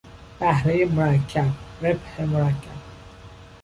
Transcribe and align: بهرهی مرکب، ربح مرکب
بهرهی 0.39 0.85
مرکب، 0.85 1.51
ربح 1.81 2.21
مرکب 2.21 2.77